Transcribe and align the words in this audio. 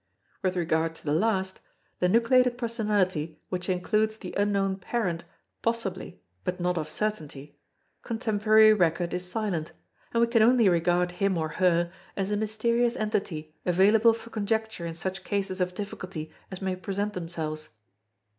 With 0.41 0.55
regard 0.55 0.95
to 0.95 1.05
the 1.05 1.13
last, 1.13 1.59
the 1.99 2.09
nucleated 2.09 2.57
personality 2.57 3.39
which 3.49 3.69
includes 3.69 4.17
the 4.17 4.33
unknown 4.35 4.77
parent 4.77 5.25
possibly 5.61 6.23
but 6.43 6.59
not 6.59 6.75
of 6.75 6.89
certainty, 6.89 7.59
contemporary 8.01 8.73
record 8.73 9.13
is 9.13 9.29
silent; 9.29 9.73
and 10.11 10.19
we 10.21 10.25
can 10.25 10.41
only 10.41 10.67
regard 10.67 11.11
him 11.11 11.37
or 11.37 11.49
her 11.49 11.91
as 12.17 12.31
a 12.31 12.35
mysterious 12.35 12.95
entity 12.95 13.53
available 13.63 14.13
for 14.15 14.31
conjecture 14.31 14.87
in 14.87 14.95
such 14.95 15.23
cases 15.23 15.61
of 15.61 15.75
difficulty 15.75 16.33
as 16.49 16.63
may 16.63 16.75
present 16.75 17.13
themselves. 17.13 17.69